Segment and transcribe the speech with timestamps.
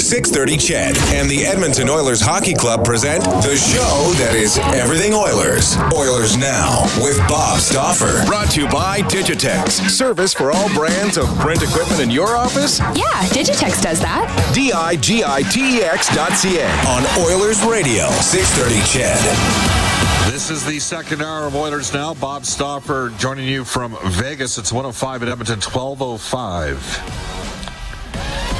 [0.00, 5.76] 630 CHED and the Edmonton Oilers Hockey Club present the show that is everything Oilers.
[5.94, 8.26] Oilers Now with Bob Stauffer.
[8.26, 9.88] Brought to you by Digitex.
[9.88, 12.80] Service for all brands of print equipment in your office?
[12.80, 14.26] Yeah, Digitex does that.
[14.52, 16.66] D-I-G-I-T-E-X dot C-A.
[16.90, 20.32] On Oilers Radio, 630 CHED.
[20.32, 22.14] This is the second hour of Oilers Now.
[22.14, 24.58] Bob Stauffer joining you from Vegas.
[24.58, 27.33] It's 105 at Edmonton, 1205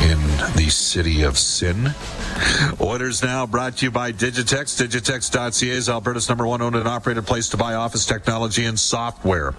[0.04, 0.20] in
[0.54, 1.94] the city of sin.
[2.80, 4.76] Oilers Now brought to you by Digitex.
[4.82, 9.54] Digitex.ca is Alberta's number one owned and operated place to buy office technology and software.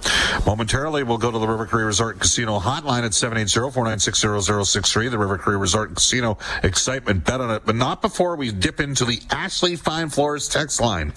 [0.46, 5.10] Momentarily, we'll go to the River Cree Resort Casino hotline at 780-496-0063.
[5.10, 9.06] The River Cree Resort Casino excitement bet on it, but not before we dip into
[9.06, 11.14] the Ashley Fine Floors text line.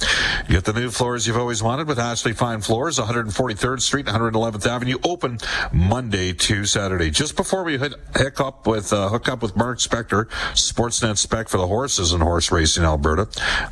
[0.49, 4.97] Get the new floors you've always wanted with Ashley Fine Floors, 143rd Street, 111th Avenue,
[5.05, 5.39] open
[5.73, 7.11] Monday to Saturday.
[7.11, 11.49] Just before we hit, hook up with uh, hook up with Mark Spector, Sportsnet Spec
[11.49, 13.27] for the horses and horse racing Alberta,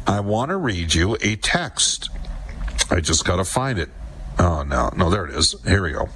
[0.04, 2.10] I want to read you a text.
[2.90, 3.88] I just got to find it.
[4.40, 5.54] Oh, no, no, there it is.
[5.62, 6.08] Here we go.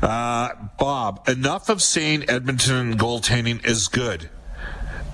[0.00, 4.30] Uh, Bob, enough of saying Edmonton goaltending is good.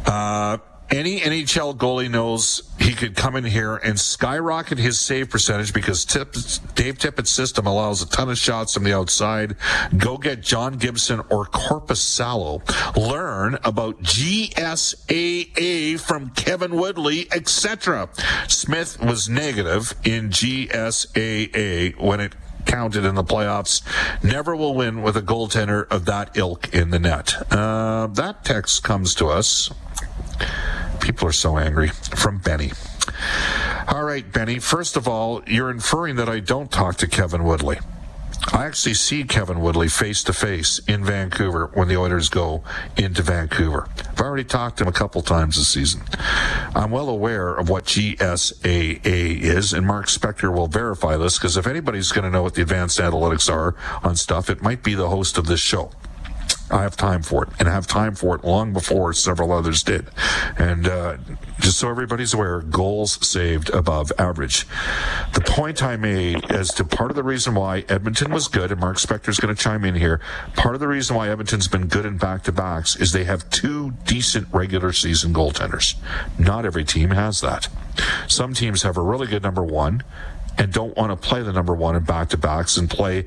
[0.05, 0.59] Uh,
[0.91, 6.05] any NHL goalie knows he could come in here and skyrocket his save percentage because
[6.05, 6.35] Tip,
[6.75, 9.55] Dave Tippett's system allows a ton of shots from the outside.
[9.97, 12.61] Go get John Gibson or Korpisalo.
[12.97, 18.09] Learn about GSAA from Kevin Woodley, etc.
[18.49, 22.35] Smith was negative in GSAA when it
[22.67, 23.83] counted in the playoffs.
[24.25, 27.35] Never will win with a goaltender of that ilk in the net.
[27.53, 29.71] Uh, that text comes to us.
[31.03, 31.89] People are so angry.
[31.89, 32.73] From Benny.
[33.89, 34.59] All right, Benny.
[34.59, 37.79] First of all, you're inferring that I don't talk to Kevin Woodley.
[38.53, 42.65] I actually see Kevin Woodley face to face in Vancouver when the Oilers go
[42.97, 43.89] into Vancouver.
[44.09, 46.03] I've already talked to him a couple times this season.
[46.75, 51.67] I'm well aware of what GSAA is, and Mark Spector will verify this because if
[51.67, 55.09] anybody's going to know what the advanced analytics are on stuff, it might be the
[55.09, 55.91] host of this show.
[56.73, 59.83] I have time for it, and I have time for it long before several others
[59.83, 60.07] did.
[60.57, 61.19] And uh,
[61.61, 64.67] just so everybody's aware, goals saved above average.
[65.35, 68.81] The point I made as to part of the reason why Edmonton was good, and
[68.81, 70.21] Mark Spector's going to chime in here.
[70.57, 73.49] Part of the reason why Edmonton's been good in back to backs is they have
[73.51, 75.95] two decent regular season goaltenders.
[76.39, 77.69] Not every team has that.
[78.29, 80.03] Some teams have a really good number one
[80.59, 83.27] and don't want to play the number one in back to backs and play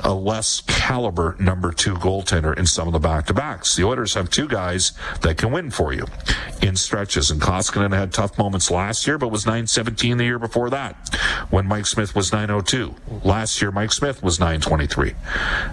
[0.00, 3.76] a less caliber number two goaltender in some of the back to backs.
[3.76, 6.06] The Oilers have two guys that can win for you
[6.62, 7.30] in stretches.
[7.30, 11.16] And Koskinen had tough moments last year, but was 917 the year before that
[11.50, 12.94] when Mike Smith was 902.
[13.22, 15.14] Last year, Mike Smith was 923.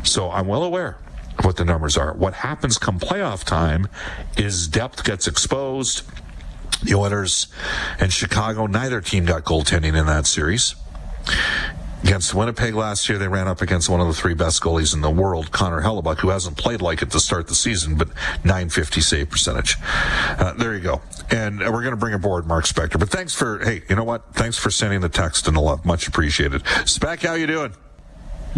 [0.04, 0.98] So I'm well aware
[1.38, 2.14] of what the numbers are.
[2.14, 3.88] What happens come playoff time
[4.38, 6.04] is depth gets exposed.
[6.84, 7.48] The Oilers
[8.00, 10.76] and Chicago, neither team got goaltending in that series.
[12.04, 15.02] Against Winnipeg last year, they ran up against one of the three best goalies in
[15.02, 18.08] the world, Connor Hellebuyck, who hasn't played like it to start the season, but
[18.44, 19.76] 950 save percentage.
[19.82, 21.02] Uh, there you go.
[21.30, 23.00] And we're going to bring aboard Mark Spector.
[23.00, 24.34] But thanks for, hey, you know what?
[24.34, 25.86] Thanks for sending the text and the love.
[25.86, 26.64] Much appreciated.
[26.86, 27.74] Spec, how you doing?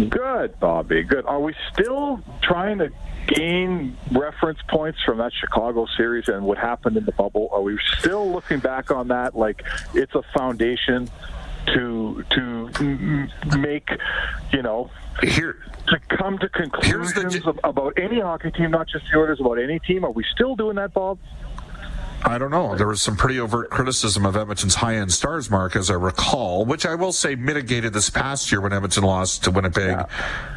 [0.08, 1.02] Good, Bobby.
[1.02, 1.26] Good.
[1.26, 2.90] Are we still trying to
[3.26, 7.48] gain reference points from that Chicago series and what happened in the bubble?
[7.52, 9.62] Are we still looking back on that like
[9.94, 11.10] it's a foundation
[11.66, 13.90] to to make
[14.52, 14.90] you know
[15.22, 19.58] here to come to conclusions the, about any hockey team, not just the Oilers, about
[19.58, 20.04] any team?
[20.04, 21.18] Are we still doing that, Bob?
[22.26, 22.74] I don't know.
[22.74, 26.86] There was some pretty overt criticism of Edmonton's high-end stars, Mark, as I recall, which
[26.86, 30.06] I will say mitigated this past year when Edmonton lost to Winnipeg yeah.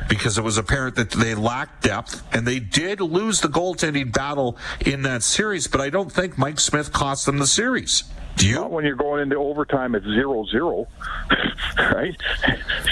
[0.08, 4.58] because it was apparent that they lacked depth and they did lose the goaltending battle
[4.86, 8.06] in that series, but I don't think Mike Smith cost them the series.
[8.38, 8.56] Do you?
[8.56, 10.88] Not when you're going into overtime at zero zero,
[11.78, 12.16] right?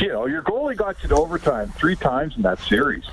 [0.01, 3.06] You know, your goalie got you to overtime three times in that series.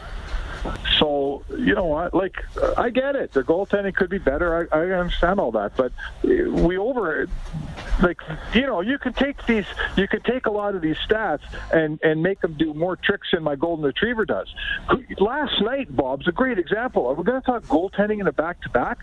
[0.99, 2.15] So you know what?
[2.15, 2.37] Like
[2.77, 3.33] I get it.
[3.33, 4.69] Their goaltending could be better.
[4.73, 5.93] I, I understand all that, but
[6.23, 7.29] we over
[8.03, 8.21] like
[8.55, 9.67] you know you can take these
[9.97, 11.43] you can take a lot of these stats
[11.73, 14.53] and and make them do more tricks than my golden retriever does.
[15.19, 17.07] Last night, Bob's a great example.
[17.07, 18.99] Are we going to talk goaltending in a back to back?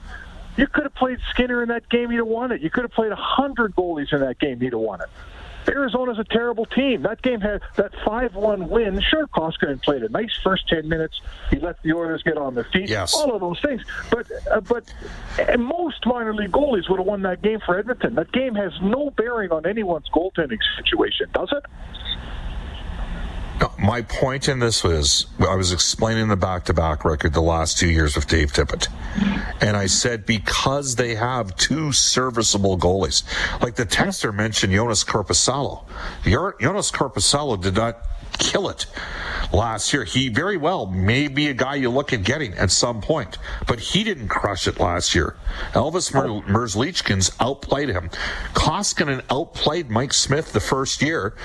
[0.58, 2.62] You could have played Skinner in that game, he'd have won it.
[2.62, 5.08] You could have played a 100 goalies in that game, he'd have won it.
[5.70, 7.04] Arizona's a terrible team.
[7.04, 9.02] That game had that 5 1 win.
[9.02, 11.20] Sure, Koskinen played a nice first 10 minutes.
[11.50, 12.90] He let the Oilers get on their feet.
[12.90, 13.14] Yes.
[13.14, 13.84] All of those things.
[14.10, 14.94] But, uh, but
[15.58, 18.16] most minor league goalies would have won that game for Edmonton.
[18.16, 21.66] That game has no bearing on anyone's goaltending situation, does it?
[23.78, 27.78] My point in this was I was explaining the back to back record the last
[27.78, 28.88] two years with Dave Tippett.
[29.62, 33.24] And I said because they have two serviceable goalies.
[33.62, 35.84] Like the texter mentioned Jonas Korpisalo.
[36.24, 37.98] Jonas Korpisalo did not
[38.40, 38.88] kill it
[39.54, 40.04] last year.
[40.04, 43.38] He very well may be a guy you look at getting at some point,
[43.68, 45.36] but he didn't crush it last year.
[45.74, 48.10] Elvis Mer- Merzlikins outplayed him.
[48.54, 51.36] Koskinen outplayed Mike Smith the first year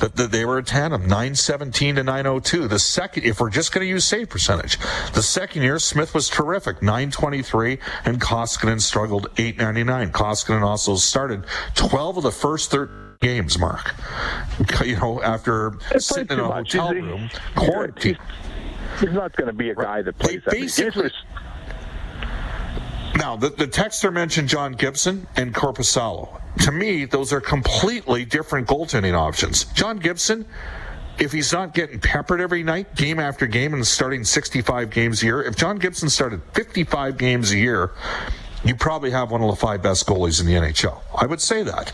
[0.00, 2.68] that, that they were a tandem, 917 to 902.
[2.68, 4.78] The second, if we're just going to use save percentage,
[5.14, 10.12] the second year Smith was terrific, 923, and Koskinen struggled 899.
[10.12, 11.44] Koskinen also started
[11.74, 13.94] 12 of the first 13 games, Mark.
[14.84, 16.72] You know, after sitting in a much.
[16.74, 18.18] hotel He's- room, quarantined.
[19.00, 20.76] He's not going to be a guy that plays games.
[20.76, 21.10] basically-
[23.16, 26.40] Now, the, the texter mentioned John Gibson and Korpisalo.
[26.64, 29.64] To me, those are completely different goaltending options.
[29.66, 30.44] John Gibson,
[31.18, 35.26] if he's not getting peppered every night, game after game, and starting 65 games a
[35.26, 37.92] year, if John Gibson started 55 games a year,
[38.64, 41.00] you probably have one of the five best goalies in the NHL.
[41.20, 41.92] I would say that.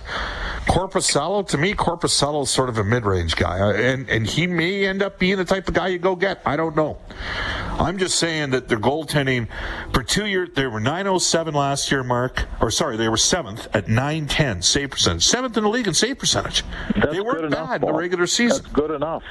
[0.66, 4.86] Korpisalo, to me, Korpisalo is sort of a mid-range guy, uh, and and he may
[4.86, 6.42] end up being the type of guy you go get.
[6.44, 6.98] I don't know.
[7.78, 9.48] I'm just saying that their goaltending
[9.92, 13.88] for two years they were 907 last year, Mark, or sorry, they were seventh at
[13.88, 16.64] 910 save percentage, seventh in the league in save percentage.
[16.96, 18.62] That's they weren't enough, bad in the regular season.
[18.62, 19.22] That's good enough.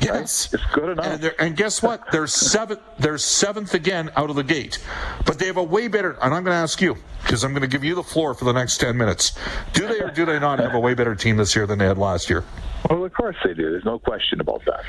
[0.00, 1.06] Yes, It's good enough.
[1.06, 2.10] And, and guess what?
[2.10, 2.80] They're seventh.
[2.98, 4.84] They're seventh again out of the gate,
[5.24, 6.12] but they have a way better.
[6.22, 8.44] And I'm going to ask you because I'm going to give you the floor for
[8.44, 9.38] the next ten minutes.
[9.72, 11.86] Do they or do they not have a way better team this year than they
[11.86, 12.44] had last year?
[12.90, 13.70] Well, of course they do.
[13.70, 14.84] There's no question about that.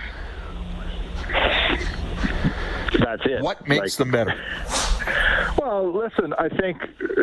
[2.99, 3.41] That's it.
[3.41, 4.33] What makes Like- them better?
[5.59, 6.33] Well, listen.
[6.37, 6.77] I think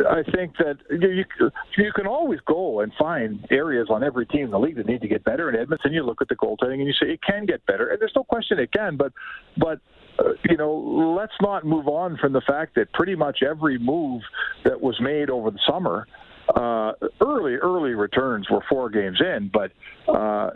[0.09, 4.47] I think that you, you you can always go and find areas on every team
[4.47, 5.49] in the league that need to get better.
[5.49, 8.01] In Edmonton, you look at the goaltending and you say it can get better, and
[8.01, 8.97] there's no question it can.
[8.97, 9.13] But
[9.57, 9.81] but
[10.19, 10.75] uh, you know,
[11.17, 14.23] let's not move on from the fact that pretty much every move
[14.65, 16.07] that was made over the summer.
[16.55, 19.73] Uh, early, early returns were four games in, but
[20.13, 20.51] uh,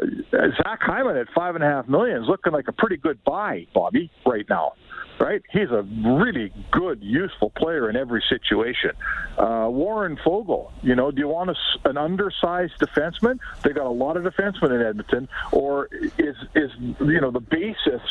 [0.63, 3.67] Zach Hyman at five and a half million is looking like a pretty good buy,
[3.73, 4.73] Bobby, right now
[5.21, 5.43] right?
[5.51, 8.93] He's a really good, useful player in every situation.
[9.37, 11.55] Uh, Warren Foegele, you know, do you want a
[11.89, 13.39] an undersized defenseman?
[13.63, 15.89] They got a lot of defensemen in Edmonton, or
[16.19, 18.03] is is you know the basis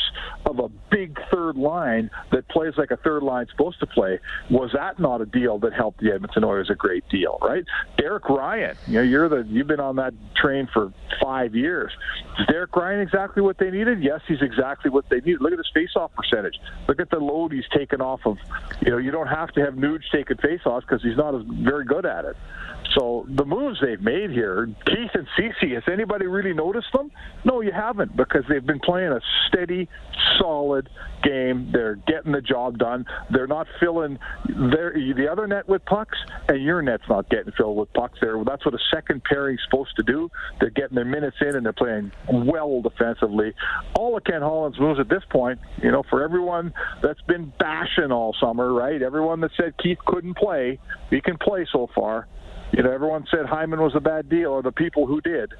[0.45, 4.19] of a big third line that plays like a third line supposed to play?
[4.49, 7.65] Was that not a deal that helped the Edmonton Oilers a great deal, right?
[7.97, 11.91] Derek Ryan, you know, you're the you've been on that train for five years.
[12.39, 14.01] Is Derek Ryan exactly what they needed?
[14.01, 15.41] Yes, he's exactly what they needed.
[15.41, 16.59] Look at his face-off percentage.
[16.87, 18.37] Look at the load he's taken off of.
[18.81, 21.85] You know, you don't have to have Nuge taking face-offs because he's not as very
[21.85, 22.37] good at it.
[22.97, 27.11] So the moves they've made here, Keith and Ceci, has anybody really noticed them?
[27.45, 29.87] No, you haven't, because they've been playing a steady,
[30.39, 30.89] solid
[31.21, 31.69] game.
[31.71, 33.05] They're getting the job done.
[33.29, 34.17] They're not filling
[34.47, 36.17] their the other net with pucks,
[36.47, 38.17] and your net's not getting filled with pucks.
[38.19, 40.29] There, that's what a second pairing's supposed to do.
[40.59, 43.53] They're getting their minutes in, and they're playing well defensively.
[43.95, 46.73] All of Ken Holland's moves at this point, you know, for everyone
[47.03, 49.01] that's been bashing all summer, right?
[49.03, 50.79] Everyone that said Keith couldn't play,
[51.11, 52.27] he can play so far.
[52.77, 55.51] You know, everyone said Hyman was a bad deal, or the people who did.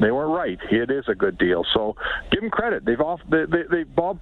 [0.00, 0.58] They weren't right.
[0.70, 1.64] It is a good deal.
[1.72, 1.96] So
[2.30, 2.84] give them credit.
[2.84, 3.20] They've off.
[3.30, 4.18] They, they, they Bob.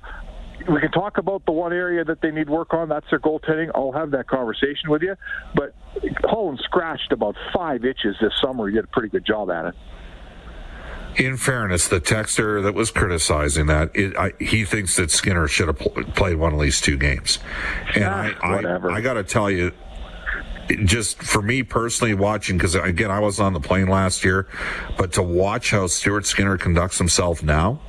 [0.70, 2.88] We can talk about the one area that they need work on.
[2.88, 3.70] That's their goaltending.
[3.74, 5.16] I'll have that conversation with you.
[5.54, 5.74] But
[6.22, 8.68] Holland scratched about five itches this summer.
[8.68, 9.74] He did a pretty good job at it.
[11.16, 15.68] In fairness, the texter that was criticizing that, it, I, he thinks that Skinner should
[15.68, 17.38] have pl- played one of these two games.
[17.94, 18.90] And Ah, I, whatever.
[18.90, 19.72] I, I got to tell you,
[20.85, 24.47] just for me personally, watching because again, I was on the plane last year,
[24.97, 27.80] but to watch how Stuart Skinner conducts himself now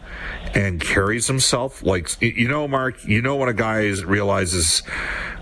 [0.53, 4.79] and carries himself like you know, Mark, you know when a guy realizes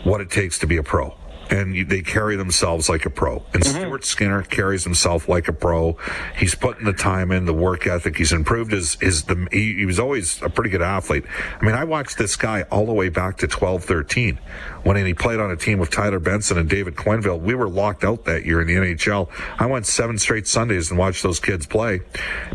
[0.03, 1.15] what it takes to be a pro.
[1.53, 3.45] And they carry themselves like a pro.
[3.53, 3.79] And mm-hmm.
[3.79, 5.97] Stuart Skinner carries himself like a pro.
[6.35, 8.17] He's putting the time in, the work ethic.
[8.17, 11.25] He's improved his, his, the, he, he was always a pretty good athlete.
[11.61, 14.39] I mean, I watched this guy all the way back to 12, 13
[14.83, 17.39] when he played on a team with Tyler Benson and David Quenneville.
[17.39, 19.29] We were locked out that year in the NHL.
[19.59, 22.01] I went seven straight Sundays and watched those kids play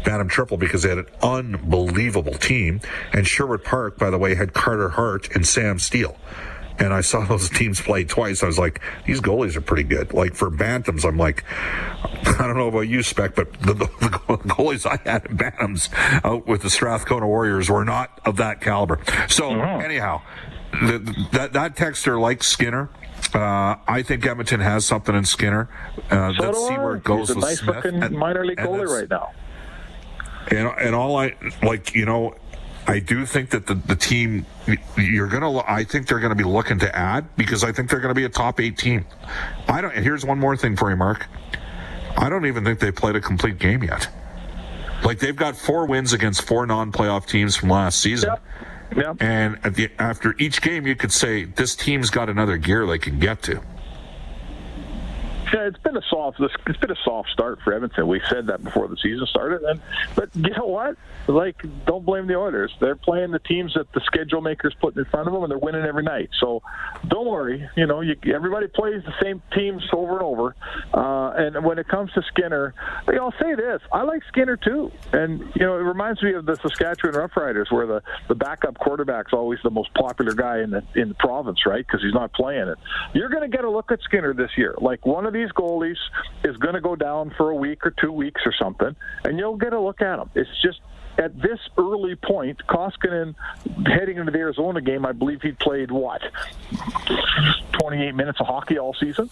[0.04, 2.80] Bantam Triple because they had an unbelievable team.
[3.12, 6.16] And Sherwood Park, by the way, had Carter Hart and Sam Steel.
[6.78, 8.42] And I saw those teams play twice.
[8.42, 10.12] I was like, these goalies are pretty good.
[10.12, 14.08] Like for Bantams, I'm like, I don't know about you, Spec, but the, the, the
[14.48, 15.88] goalies I had in Bantams
[16.24, 19.00] out with the Strathcona Warriors were not of that caliber.
[19.28, 20.22] So anyhow,
[20.72, 22.90] the, that that texter likes Skinner.
[23.34, 25.68] Uh, I think Edmonton has something in Skinner.
[26.10, 27.76] Uh, So let's see where it goes He's a nice Smith.
[27.84, 29.32] looking And- minor league goalie right now.
[30.50, 32.34] and, and all I like, you know,
[32.88, 34.46] I do think that the, the team
[34.96, 35.58] you're gonna.
[35.58, 38.30] I think they're gonna be looking to add because I think they're gonna be a
[38.30, 39.04] top eight team.
[39.68, 39.94] I don't.
[39.94, 41.26] And here's one more thing for you, Mark.
[42.16, 44.08] I don't even think they played a complete game yet.
[45.04, 48.30] Like they've got four wins against four non-playoff teams from last season.
[48.30, 48.42] Yep.
[48.96, 49.16] Yep.
[49.22, 52.98] And at the, after each game, you could say this team's got another gear they
[52.98, 53.60] can get to.
[55.52, 56.40] Yeah, it's been a soft.
[56.40, 58.06] It's been a soft start for Edmonton.
[58.06, 59.80] We said that before the season started, and
[60.14, 60.96] but you know what?
[61.26, 62.72] Like, don't blame the Oilers.
[62.80, 65.58] They're playing the teams that the schedule makers put in front of them, and they're
[65.58, 66.30] winning every night.
[66.40, 66.62] So,
[67.06, 67.68] don't worry.
[67.76, 70.56] You know, you, everybody plays the same teams over and over.
[70.92, 72.74] Uh, and when it comes to Skinner,
[73.06, 74.90] like, I'll say this: I like Skinner too.
[75.12, 79.32] And you know, it reminds me of the Saskatchewan Roughriders, where the the backup quarterback's
[79.32, 81.86] always the most popular guy in the in the province, right?
[81.86, 82.78] Because he's not playing it.
[83.14, 84.74] You're going to get a look at Skinner this year.
[84.78, 85.96] Like one of these goalies
[86.44, 89.56] is going to go down for a week or two weeks or something, and you'll
[89.56, 90.30] get a look at them.
[90.34, 90.80] It's just
[91.18, 93.34] at this early point, Koskinen
[93.86, 96.22] heading into the Arizona game, I believe he played what
[97.72, 99.28] 28 minutes of hockey all season,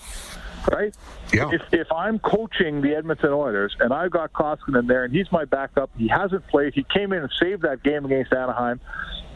[0.70, 0.94] right?
[1.32, 1.50] Yeah.
[1.52, 5.44] If, if I'm coaching the Edmonton Oilers and I've got Koskinen there and he's my
[5.44, 6.74] backup, he hasn't played.
[6.74, 8.80] He came in and saved that game against Anaheim.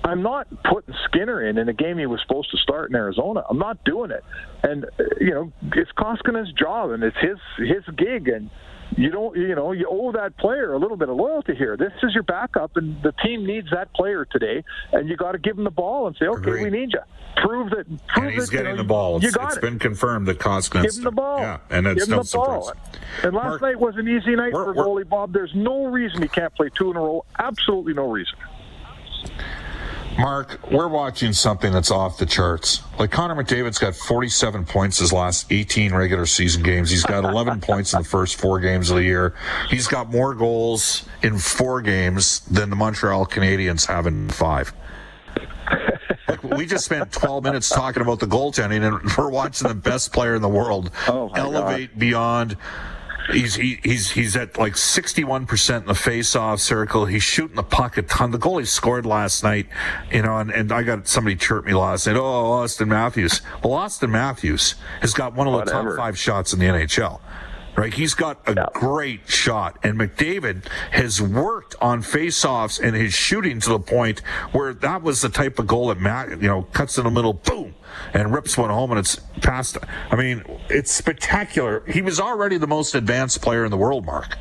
[0.02, 3.44] I'm not putting Skinner in in a game he was supposed to start in Arizona.
[3.48, 4.24] I'm not doing it.
[4.62, 8.50] And uh, you know, it's Koskinen's job and it's his his gig and
[8.96, 11.76] you don't you know you owe that player a little bit of loyalty here.
[11.76, 15.38] This is your backup, and the team needs that player today, and you got to
[15.38, 16.64] give him the ball and say, okay, Agreed.
[16.64, 16.98] we need you.
[17.36, 17.86] Prove that.
[18.08, 19.22] Prove And he's that, you getting know, the ball.
[19.22, 19.60] You It's, got it's it.
[19.60, 20.82] been confirmed that Koskinen.
[20.82, 21.38] Give him the ball.
[21.38, 22.62] Yeah, and it's Give him no the ball.
[22.64, 22.86] surprise.
[23.22, 25.32] And last Mark, night was an easy night we're- for goalie Bob.
[25.32, 27.24] There's no reason he can't play two in a row.
[27.38, 28.34] Absolutely no reason.
[30.20, 32.82] Mark, we're watching something that's off the charts.
[32.98, 36.90] Like Connor McDavid's got 47 points his last 18 regular season games.
[36.90, 39.34] He's got 11 points in the first four games of the year.
[39.70, 44.74] He's got more goals in four games than the Montreal Canadiens have in five.
[46.28, 50.12] Like, we just spent 12 minutes talking about the goaltending, and we're watching the best
[50.12, 52.56] player in the world Oh, elevate beyond.
[53.32, 57.06] He's he, he's he's at like 61% in the face-off circle.
[57.06, 58.30] He's shooting the puck a ton.
[58.30, 59.66] The goalie scored last night,
[60.12, 62.16] you know, and, and I got somebody chirp me last night.
[62.16, 63.42] Oh, Auston Matthews.
[63.62, 65.90] Well, Auston Matthews has got one of the Whatever.
[65.90, 67.20] top five shots in the NHL.
[67.76, 68.66] Right, he's got a Yeah.
[68.74, 74.20] great shot, and McDavid has worked on face-offs and his shooting to the point
[74.52, 77.32] where that was the type of goal that Matt, you know, cuts in the middle,
[77.32, 77.69] boom,
[78.14, 79.78] and rips one home, and it's past.
[80.10, 81.82] I mean, it's spectacular.
[81.86, 84.36] He was already the most advanced player in the world, Mark,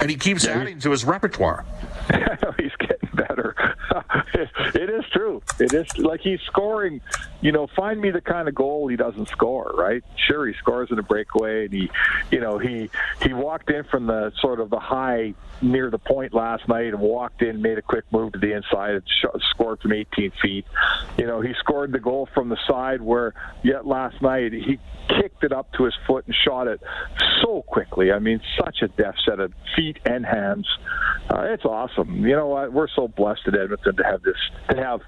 [0.00, 1.64] and he keeps adding to his repertoire.
[2.58, 3.54] he's getting better.
[4.34, 5.42] it is true.
[5.58, 7.00] It is like he's scoring.
[7.40, 9.72] You know, find me the kind of goal he doesn't score.
[9.76, 10.02] Right?
[10.16, 11.90] Sure, he scores in a breakaway, and he,
[12.30, 12.90] you know, he
[13.22, 17.00] he walked in from the sort of the high near the point last night and
[17.00, 19.02] walked in, made a quick move to the inside, and
[19.50, 20.64] scored from 18 feet.
[21.18, 24.78] You know, he scored the goal from the side where yet last night he
[25.20, 26.80] kicked it up to his foot and shot it
[27.42, 28.12] so quickly.
[28.12, 30.66] I mean, such a deft set of feet and hands.
[31.28, 32.26] Uh, it's awesome.
[32.26, 32.72] You know what?
[32.72, 34.36] We're so blessed at Edmonton to have this,
[34.70, 35.00] to have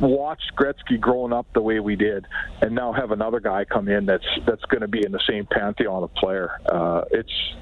[0.00, 2.26] watched Gretzky growing up the way we did,
[2.60, 5.46] and now have another guy come in that's that's going to be in the same
[5.50, 6.50] pantheon of player.
[6.66, 7.54] Uh, it's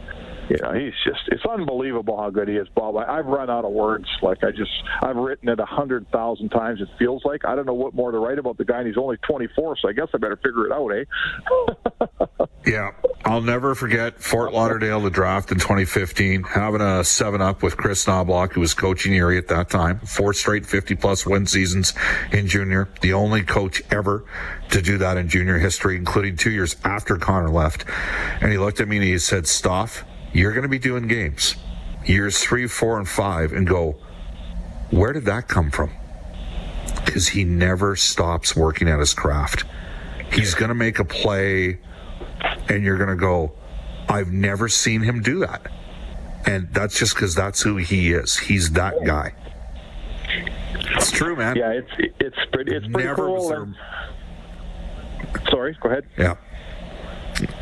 [0.52, 2.96] you know, he's just, it's unbelievable how good he is, Bob.
[2.96, 4.06] I, I've run out of words.
[4.20, 7.46] Like, I just, I've written it a hundred thousand times, it feels like.
[7.46, 9.88] I don't know what more to write about the guy, and he's only 24, so
[9.88, 12.06] I guess I better figure it out, eh?
[12.64, 12.92] Yeah,
[13.24, 18.04] I'll never forget Fort Lauderdale, the draft in 2015, having a seven up with Chris
[18.04, 19.98] Knoblauch, who was coaching Erie at that time.
[20.00, 21.92] Four straight 50 plus win seasons
[22.30, 24.24] in junior, the only coach ever
[24.70, 27.84] to do that in junior history, including two years after Connor left.
[28.40, 31.56] And he looked at me and he said, Stoff, you're going to be doing games
[32.04, 33.92] years three, four, and five, and go,
[34.90, 35.90] where did that come from?
[37.04, 39.64] Because he never stops working at his craft.
[40.32, 41.78] He's going to make a play
[42.68, 43.52] and you're going to go,
[44.08, 45.66] I've never seen him do that.
[46.44, 48.36] And that's just because that's who he is.
[48.36, 49.34] He's that guy.
[50.96, 51.54] It's true, man.
[51.56, 53.48] Yeah, it's it's pretty it's pretty Never cool.
[53.48, 53.74] there-
[55.50, 56.04] Sorry, go ahead.
[56.18, 56.34] Yeah.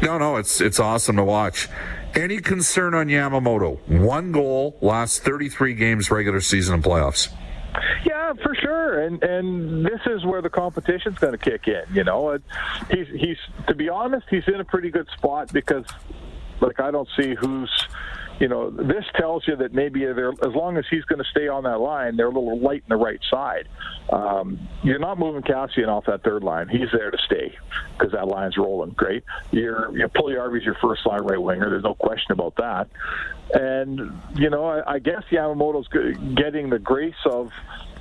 [0.02, 1.68] No, no, it's it's awesome to watch.
[2.14, 3.78] Any concern on Yamamoto?
[3.88, 7.32] One goal, last 33 games, regular season and playoffs.
[8.04, 9.02] Yeah, for sure.
[9.02, 11.82] And and this is where the competition's going to kick in.
[11.94, 12.38] You know,
[12.90, 13.36] he's he's
[13.68, 15.84] to be honest, he's in a pretty good spot because,
[16.60, 17.70] like, I don't see who's
[18.40, 21.46] you know, this tells you that maybe they're, as long as he's going to stay
[21.46, 23.68] on that line, they're a little light in the right side.
[24.10, 26.68] Um, you're not moving Kassian off that third line.
[26.68, 27.54] He's there to stay
[27.98, 29.24] because that line's rolling great.
[29.50, 31.68] You're, you know, Puljujarvi's your first line right winger.
[31.68, 32.88] There's no question about that.
[33.52, 35.88] And, you know, I, I guess Yamamoto's
[36.34, 37.50] getting the grace of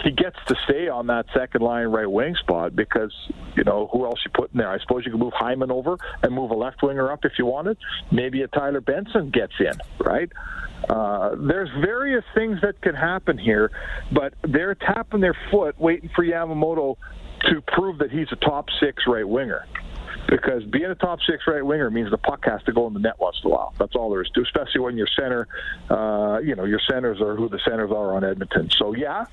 [0.04, 3.14] he gets to stay on that second line right wing spot because
[3.56, 4.70] you know who else you put in there.
[4.70, 7.46] I suppose you could move Hyman over and move a left winger up if you
[7.46, 7.78] wanted.
[8.12, 10.32] Maybe a Tyler Benson gets in, right?
[10.90, 13.72] Uh, there's various things that can happen here,
[14.12, 16.96] but they're tapping their foot, waiting for Yamamoto
[17.50, 19.66] to prove that he's a top six right winger
[20.30, 23.00] because being a top six right winger means the puck has to go in the
[23.00, 23.74] net once in a while.
[23.80, 25.48] That's all there is to, especially when your center,
[25.90, 28.70] uh, you know, your centers are who the centers are on Edmonton.
[28.78, 29.26] So yeah,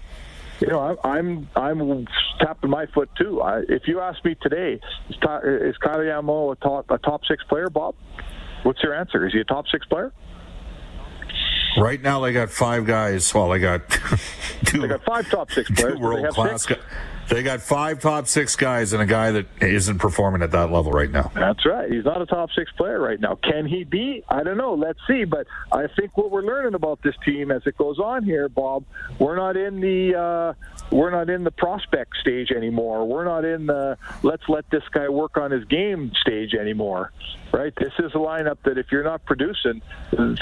[0.60, 2.06] you know, I'm I'm
[2.40, 3.42] tapping my foot too.
[3.42, 7.42] I, if you ask me today, is, is Kyle Yamo a top a top six
[7.44, 7.94] player, Bob?
[8.62, 9.26] What's your answer?
[9.26, 10.12] Is he a top six player?
[11.76, 13.32] Right now, they got five guys.
[13.34, 13.82] Well, they got
[14.64, 14.80] two.
[14.80, 15.98] They got five top six players.
[15.98, 16.64] world class.
[16.66, 16.78] Guys.
[17.28, 20.92] They got five top six guys and a guy that isn't performing at that level
[20.92, 21.32] right now.
[21.34, 21.90] That's right.
[21.90, 23.34] He's not a top six player right now.
[23.42, 24.22] Can he be?
[24.28, 24.74] I don't know.
[24.74, 25.24] Let's see.
[25.24, 28.84] But I think what we're learning about this team as it goes on here, Bob,
[29.18, 33.04] we're not in the uh, we're not in the prospect stage anymore.
[33.06, 37.12] We're not in the let's let this guy work on his game stage anymore.
[37.52, 37.72] Right?
[37.76, 39.82] This is a lineup that if you're not producing,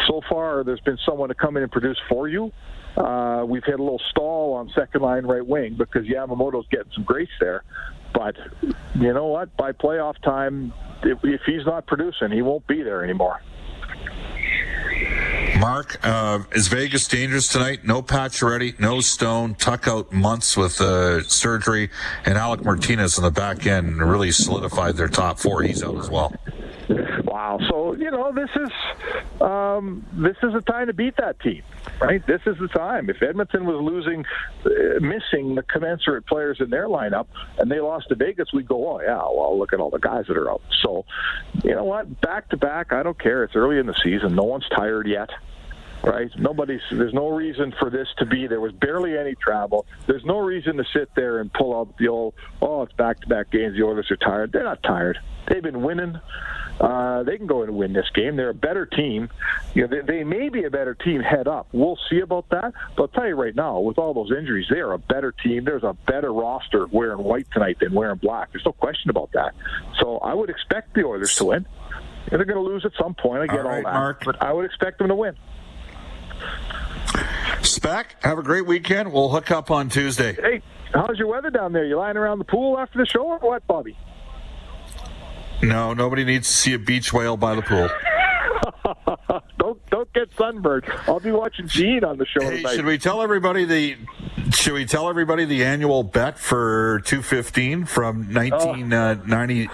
[0.06, 2.52] so far there's been someone to come in and produce for you
[2.96, 7.04] uh, we've had a little stall on second line right wing because Yamamoto's getting some
[7.04, 7.64] grace there.
[8.12, 8.36] But
[8.94, 9.56] you know what?
[9.56, 10.72] By playoff time,
[11.02, 13.40] if, if he's not producing, he won't be there anymore.
[15.58, 17.84] Mark, uh, is Vegas dangerous tonight?
[17.84, 21.90] No Pacioretty, no Stone, Tuch out months with uh, surgery,
[22.24, 25.62] and Alec Martinez on the back end really solidified their top four.
[25.62, 26.34] He's out as well.
[27.24, 27.58] Wow.
[27.68, 31.62] So you know this is um, this is a time to beat that team,
[32.00, 32.24] right?
[32.26, 33.10] This is the time.
[33.10, 34.24] If Edmonton was losing,
[34.64, 37.26] uh, missing the commensurate players in their lineup,
[37.58, 40.24] and they lost to Vegas, we'd go, oh yeah, well look at all the guys
[40.28, 40.62] that are out.
[40.82, 41.04] So
[41.62, 42.20] you know what?
[42.20, 43.44] Back to back, I don't care.
[43.44, 44.34] It's early in the season.
[44.34, 45.30] No one's tired yet
[46.04, 46.30] right?
[46.38, 46.80] Nobody's.
[46.90, 48.46] There's no reason for this to be.
[48.46, 49.87] There was barely any travel.
[50.06, 52.35] There's no reason to sit there and pull out the old.
[52.61, 53.76] Oh, it's back-to-back games.
[53.76, 54.52] The Oilers are tired.
[54.52, 55.18] They're not tired.
[55.48, 56.20] They've been winning.
[56.80, 58.37] Uh, they can go in and win this game.
[58.37, 59.28] They're a better team.
[59.74, 61.68] You know, they, they may be a better team head up.
[61.72, 62.72] We'll see about that.
[62.96, 65.64] But I'll tell you right now, with all those injuries, they are a better team.
[65.64, 68.52] There's a better roster wearing white tonight than wearing black.
[68.52, 69.54] There's no question about that.
[70.00, 71.66] So I would expect the Oilers to win.
[72.30, 73.42] And they're going to lose at some point.
[73.42, 73.98] I get all, right, all that.
[73.98, 74.24] Mark.
[74.24, 75.37] But I would expect them to win.
[77.62, 79.12] Spec, have a great weekend.
[79.12, 80.34] We'll hook up on Tuesday.
[80.34, 81.84] Hey, how's your weather down there?
[81.84, 83.96] You lying around the pool after the show or what, Bobby?
[85.68, 87.88] No, nobody needs to see a beach whale by the pool.
[89.59, 90.85] don't don't get sunburned.
[91.07, 92.74] I'll be watching Gene on the show hey, tonight.
[92.77, 93.96] Should we tell everybody the
[94.53, 99.70] should we tell everybody the annual bet for 215 from 1990, uh,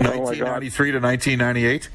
[0.00, 0.20] oh.
[0.20, 1.88] 1993 oh to 1998?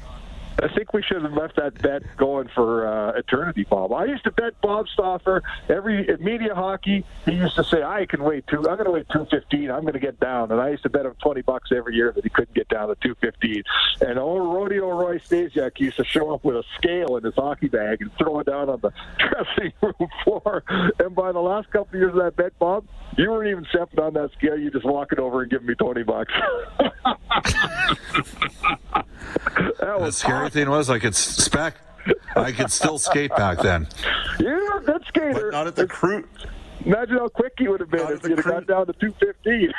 [0.62, 3.92] I think we should have left that bet going for uh, eternity, Bob.
[3.92, 7.04] I used to bet Bob Stauffer every at media hockey.
[7.24, 8.58] He used to say, "I can wait two.
[8.58, 9.70] I'm going to wait two fifteen.
[9.70, 12.12] I'm going to get down." And I used to bet him twenty bucks every year
[12.12, 13.62] that he couldn't get down to two fifteen.
[14.00, 17.68] And old Rodeo Roy Stasiak used to show up with a scale in his hockey
[17.68, 20.62] bag and throw it down on the dressing room floor.
[20.98, 22.84] And by the last couple of years of that bet, Bob,
[23.16, 24.58] you weren't even stepping on that scale.
[24.58, 26.32] You just walking over and giving me twenty bucks.
[29.80, 30.50] that was the scary awesome.
[30.50, 31.76] thing was I could spec.
[32.36, 33.86] I could still skate back then.
[34.38, 35.50] You're a good skater.
[35.50, 36.24] But not at the crew.
[36.84, 39.72] Imagine how quick you would have been if you'd have got down to 215.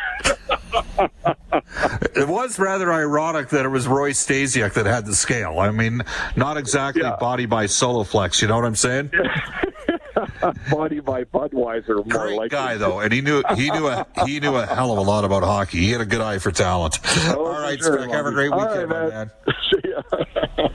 [2.16, 5.60] it was rather ironic that it was Roy Stasiak that had the scale.
[5.60, 6.04] I mean,
[6.36, 7.16] not exactly yeah.
[7.20, 9.10] body by Soloflex, you know what I'm saying?
[10.72, 14.40] body by Budweiser, more Great like guy though, and he knew he knew a he
[14.40, 15.80] knew a hell of a lot about hockey.
[15.80, 17.00] He had a good eye for talent.
[17.04, 19.10] Oh, All right, sure, Have a great weekend, right, man.
[19.10, 19.32] man.
[19.72, 20.68] See ya.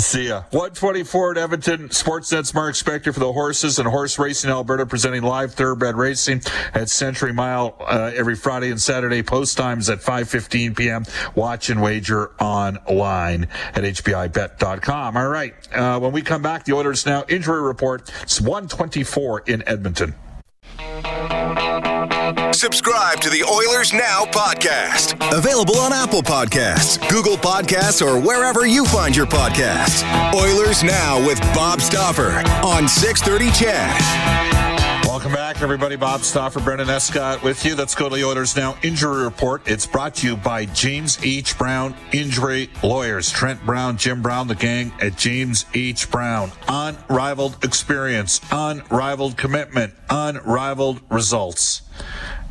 [0.00, 0.44] See ya.
[0.50, 1.88] 124 at Edmonton.
[1.90, 6.40] Sportsnet's Mark Spector for the horses and horse racing Alberta presenting live thoroughbred racing
[6.72, 9.22] at Century Mile uh, every Friday and Saturday.
[9.22, 11.04] Post times at 5.15 p.m.
[11.34, 15.16] Watch and wager online at hpibet.com.
[15.18, 15.54] All right.
[15.72, 18.10] Uh, when we come back, the Oilers Now injury report.
[18.22, 20.14] It's 124 in Edmonton.
[22.60, 25.14] Subscribe to the Oilers Now podcast.
[25.34, 30.04] Available on Apple Podcasts, Google Podcasts, or wherever you find your podcasts.
[30.34, 35.06] Oilers Now with Bob Stauffer on 630 CHED.
[35.06, 35.96] Welcome back, everybody.
[35.96, 37.74] Bob Stauffer, Brendan Escott with you.
[37.74, 39.62] Let's go to the Oilers Now Injury Report.
[39.66, 41.56] It's brought to you by James H.
[41.56, 43.30] Brown Injury Lawyers.
[43.30, 46.10] Trent Brown, Jim Brown, the gang at James H.
[46.10, 46.52] Brown.
[46.68, 51.80] Unrivaled experience, unrivaled commitment, unrivaled results.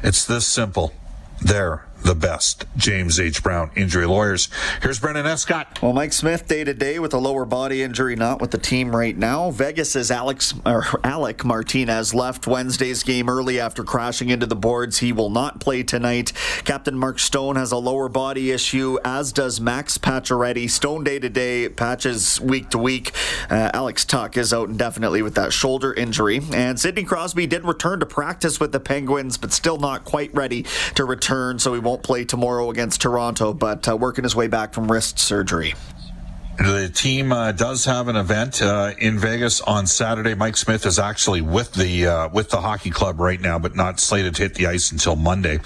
[0.02, 0.94] It's this simple.
[1.42, 2.66] There the best.
[2.78, 3.44] James H.
[3.44, 4.50] Brown, injury lawyers.
[4.82, 5.82] Here's Brendan Escott.
[5.82, 8.96] Well, Mike Smith day to day with a lower body injury, not with the team
[8.96, 9.52] right now.
[9.52, 15.00] Vegas' Alex or Alec Martinez left Wednesday's game early after crashing into the boards.
[15.00, 16.32] He will not play tonight.
[16.64, 20.70] Captain Mark Stone has a lower body issue, as does Max Pacioretty.
[20.70, 23.12] Stone day to day, patches week to week.
[23.50, 26.42] Uh, Alex Tuch is out indefinitely with that shoulder injury.
[26.54, 30.66] And Sidney Crosby did return to practice with the Penguins, but still not quite ready
[30.96, 34.73] to return, so he won't play tomorrow against Toronto, but uh, working his way back
[34.73, 35.73] from wrist surgery.
[36.60, 40.36] The team uh, does have an event uh, in Vegas on Saturday.
[40.36, 43.97] Mike Smith is actually with the uh, with the hockey club right now, but not
[43.97, 45.60] slated to hit the ice until Monday.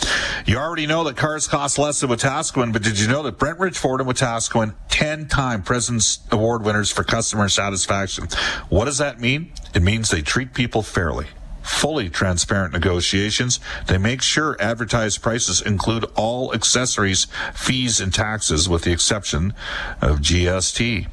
[0.45, 3.75] You already know that cars cost less than Wetaskiwin, but did you know that Brentridge
[3.75, 8.27] Ford and Wetaskiwin, ten-time President's Award winners for customer satisfaction?
[8.69, 9.51] What does that mean?
[9.73, 11.25] It means they treat people fairly
[11.63, 13.59] fully transparent negotiations.
[13.87, 19.53] They make sure advertised prices include all accessories, fees, and taxes with the exception
[20.01, 21.07] of GST.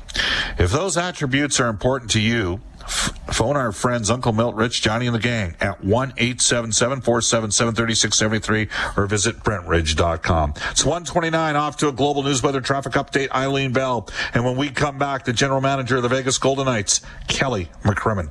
[0.59, 5.15] If those attributes are important to you, phone our friends Uncle Milt, Rich, Johnny, and
[5.15, 10.55] the gang at 1 877 477 3673 or visit Brentridge.com.
[10.71, 14.09] It's 129 off to a global news weather traffic update, Eileen Bell.
[14.35, 18.31] And when we come back, the general manager of the Vegas Golden Knights, Kelly McCrimmon.